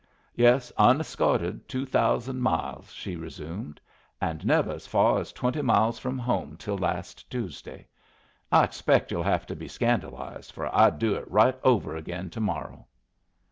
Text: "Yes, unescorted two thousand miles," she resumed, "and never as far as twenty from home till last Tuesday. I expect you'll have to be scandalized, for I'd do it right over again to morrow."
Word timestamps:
"Yes, 0.33 0.71
unescorted 0.79 1.67
two 1.69 1.85
thousand 1.85 2.41
miles," 2.41 2.91
she 2.91 3.15
resumed, 3.15 3.79
"and 4.19 4.43
never 4.43 4.71
as 4.71 4.87
far 4.87 5.19
as 5.19 5.31
twenty 5.31 5.61
from 5.91 6.17
home 6.17 6.57
till 6.57 6.79
last 6.79 7.29
Tuesday. 7.29 7.85
I 8.51 8.63
expect 8.63 9.11
you'll 9.11 9.21
have 9.21 9.45
to 9.45 9.55
be 9.55 9.67
scandalized, 9.67 10.53
for 10.53 10.75
I'd 10.75 10.97
do 10.97 11.13
it 11.13 11.29
right 11.29 11.55
over 11.63 11.95
again 11.95 12.31
to 12.31 12.41
morrow." 12.41 12.87